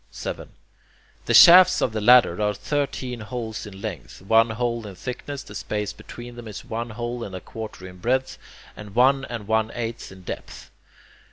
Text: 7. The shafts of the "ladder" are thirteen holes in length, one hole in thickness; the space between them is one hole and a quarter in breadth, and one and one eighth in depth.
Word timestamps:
7. 0.09 0.49
The 1.27 1.33
shafts 1.35 1.79
of 1.79 1.91
the 1.91 2.01
"ladder" 2.01 2.41
are 2.41 2.55
thirteen 2.55 3.19
holes 3.19 3.67
in 3.67 3.81
length, 3.83 4.19
one 4.23 4.49
hole 4.49 4.87
in 4.87 4.95
thickness; 4.95 5.43
the 5.43 5.53
space 5.53 5.93
between 5.93 6.35
them 6.37 6.47
is 6.47 6.65
one 6.65 6.89
hole 6.89 7.23
and 7.23 7.35
a 7.35 7.39
quarter 7.39 7.85
in 7.87 7.97
breadth, 7.97 8.39
and 8.75 8.95
one 8.95 9.25
and 9.25 9.47
one 9.47 9.69
eighth 9.75 10.11
in 10.11 10.23
depth. 10.23 10.71